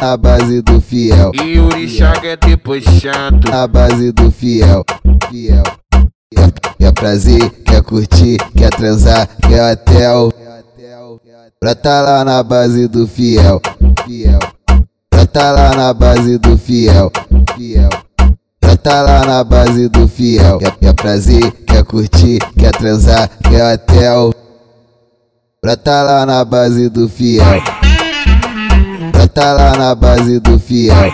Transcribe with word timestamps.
a 0.00 0.16
base 0.16 0.62
do 0.62 0.80
fiel. 0.80 1.32
E 1.34 1.58
o 1.58 1.66
orixá 1.66 2.12
quer 2.12 2.36
te 2.36 2.56
puxando. 2.56 3.52
A 3.52 3.66
base 3.66 4.12
do 4.12 4.30
fiel, 4.30 4.84
fiel. 5.30 5.62
Quer, 6.34 6.52
quer 6.78 6.92
prazer, 6.92 7.50
quer 7.64 7.82
curtir, 7.82 8.38
quer 8.56 8.70
transar, 8.70 9.28
quer 9.48 9.72
hotel. 9.72 10.32
Pra 11.60 11.74
tá 11.74 12.00
lá 12.02 12.24
na 12.24 12.42
base 12.42 12.88
do 12.88 13.06
fiel, 13.06 13.60
fiel. 14.04 14.38
Pra 15.10 15.26
tá 15.26 15.52
lá 15.52 15.74
na 15.74 15.94
base 15.94 16.38
do 16.38 16.58
fiel, 16.58 17.10
fiel. 17.56 17.88
Pra 18.60 18.76
tá 18.76 19.02
lá 19.02 19.24
na 19.24 19.44
base 19.44 19.88
do 19.88 20.06
fiel. 20.08 20.58
Quer, 20.58 20.76
quer 20.76 20.94
prazer, 20.94 21.52
quer 21.66 21.84
curtir, 21.84 22.38
quer 22.58 22.72
transar, 22.72 23.30
quer 23.48 23.74
hotel. 23.74 24.34
Pra 25.62 25.76
tá 25.76 26.02
lá 26.02 26.26
na 26.26 26.44
base 26.44 26.90
do 26.90 27.08
fiel. 27.08 27.44
Tá 29.34 29.52
lá 29.52 29.76
na 29.76 29.94
base 29.96 30.38
do 30.38 30.60
fiel. 30.60 31.12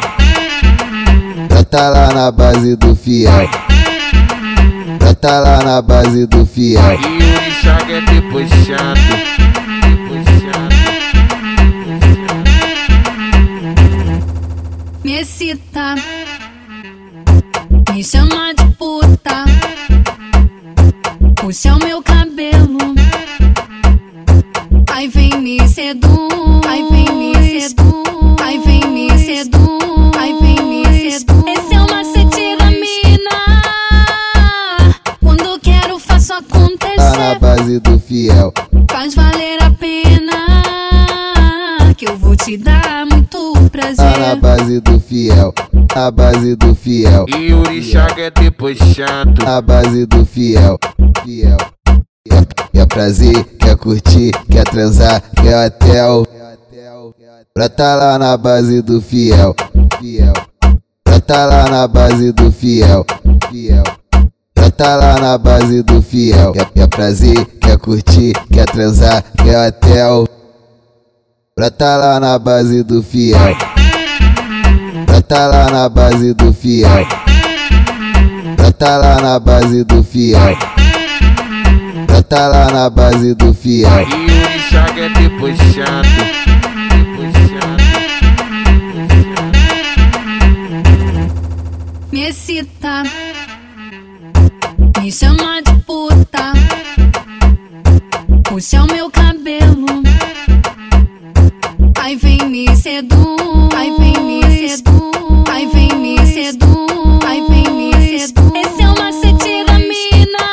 Pra 1.49 1.65
tá 1.65 1.89
lá 1.89 2.13
na 2.13 2.31
base 2.31 2.77
do 2.77 2.95
fiel. 2.95 3.49
Pra 4.99 5.15
tá 5.15 5.41
lá 5.41 5.63
na 5.65 5.81
base 5.81 6.27
do 6.27 6.45
fiel. 6.45 6.83
E 7.01 7.67
o 7.67 7.87
quer 7.87 8.05
te 8.05 8.21
puxando. 8.31 9.41
Me 15.03 15.21
excita, 15.21 15.95
me 17.93 18.05
chama 18.05 18.53
de 18.55 18.65
puta, 18.75 19.45
puxa 21.37 21.75
o 21.75 21.79
meu 21.79 22.03
cabelo, 22.03 22.95
aí 24.93 25.09
vem 25.09 25.31
me 25.41 25.67
seduz, 25.67 26.20
do 37.79 37.99
fiel. 37.99 38.53
faz 38.91 39.15
valer 39.15 39.63
a 39.63 39.71
pena, 39.71 40.47
que 41.97 42.09
eu 42.09 42.17
vou 42.19 42.35
te 42.35 42.57
dar 42.57 43.07
muito 43.07 43.53
Tá 43.53 43.61
na 43.61 43.71
prazer. 43.71 44.37
base 44.41 44.81
do 44.81 44.99
fiel. 45.01 45.55
A 45.95 46.11
base 46.11 46.57
do 46.57 46.75
fiel. 46.75 47.27
E 47.29 47.53
o 47.53 47.61
orixá 47.61 48.07
quer 48.07 48.31
te 48.33 48.51
puxando. 48.51 49.47
A 49.47 49.61
base 49.61 50.07
do 50.07 50.25
fiel. 50.25 50.79
Fiel. 51.25 51.57
Quer, 52.29 52.47
quer 52.73 52.87
prazer, 52.87 53.45
quer 53.59 53.77
curtir, 53.77 54.33
quer 54.51 54.65
transar, 54.65 55.23
quer 55.43 55.67
hotel. 55.67 56.27
Pra 57.55 57.69
tá 57.69 57.95
lá 57.97 58.19
na 58.19 58.37
base 58.37 58.81
do 58.83 59.01
fiel. 59.01 59.55
Fiel. 59.99 60.33
Pra 61.05 61.21
tá 61.21 61.47
lá 61.47 61.69
na 61.69 61.87
base 61.89 62.33
do 62.33 62.51
fiel. 62.53 63.05
Fiel. 63.51 63.83
Pra 64.81 64.89
tá 64.89 64.97
lá 64.97 65.21
na 65.21 65.37
base 65.37 65.83
do 65.83 66.01
fiel. 66.01 66.53
Quer, 66.53 66.65
quer 66.71 66.89
prazer, 66.89 67.45
quer 67.61 67.77
curtir, 67.77 68.33
quer 68.51 68.65
transar, 68.65 69.23
quer 69.37 69.69
hotel. 69.69 70.27
Pra 71.55 71.71
tá 71.71 71.99
lá 71.99 72.19
na 72.19 72.39
base 72.39 72.83
do 72.83 73.03
fiel. 73.03 73.39
Pra 75.05 75.21
tá 75.21 75.47
lá 75.49 75.71
na 75.71 75.87
base 75.87 76.33
do 76.33 76.51
fiel. 76.55 77.07
Pra 78.57 78.73
tá 78.73 78.97
lá 78.97 79.21
na 79.21 79.39
base 79.39 79.85
do 79.85 80.03
fiel. 80.03 80.57
Pra 82.07 82.23
tá 82.23 82.49
lá 82.49 82.71
na 82.71 82.89
base 82.89 83.35
do 83.35 83.53
fiel. 83.53 83.91
E 83.91 85.27
o 85.27 85.39
puxando. 85.39 86.07
Te 86.89 87.05
puxando. 87.17 87.81
me 92.13 92.29
excita, 92.29 93.03
me 95.01 95.11
chama 95.11 95.63
de 95.63 95.73
puta, 95.87 96.53
puxa 98.45 98.83
o 98.83 98.87
meu 98.87 99.11
cabelo, 99.11 99.87
aí 101.99 102.17
vem 102.17 102.39
me 102.47 102.77
seduz, 102.77 103.75
aí 103.75 103.95
vem 103.99 104.23
me 104.23 104.43
seduz, 104.43 105.49
aí 105.51 105.67
vem 105.73 105.89
me 105.97 106.19
seduz, 106.27 107.25
aí 107.27 107.43
vem 107.49 107.73
me 107.73 107.93
seduz. 107.95 108.53
Esse 108.55 108.83
é 108.83 108.89
o 108.89 108.99
macete 108.99 109.65
da 109.65 109.79
mina, 109.79 110.47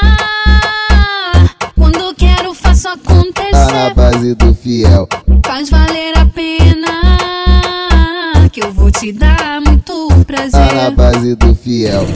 quando 1.76 2.16
quero 2.16 2.54
faço 2.54 2.88
na 2.88 2.94
acontecer, 2.94 3.94
base 3.96 4.34
do 4.36 4.54
fiel. 4.54 5.10
faz 5.46 5.70
valer 5.70 6.18
a 6.18 6.26
pena, 6.26 7.02
que 8.50 8.64
eu 8.64 8.72
vou 8.72 8.90
te 8.92 9.12
dar 9.12 9.60
muito 9.60 10.08
na 10.08 10.24
prazer. 10.24 10.92
base 10.92 11.36
do 11.36 11.54
fiel. 11.54 12.08